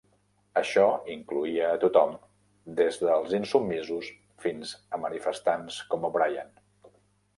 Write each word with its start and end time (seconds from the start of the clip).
Això 0.59 0.85
incloïa 1.15 1.67
a 1.73 1.75
tothom, 1.83 2.15
des 2.81 2.97
dels 3.03 3.35
insubmisos 3.41 4.09
fins 4.47 4.73
a 4.99 5.05
manifestants 5.07 5.79
com 5.93 6.09
O'Brien. 6.11 6.51